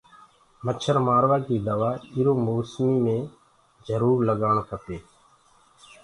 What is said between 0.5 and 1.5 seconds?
مڇآ مآروآ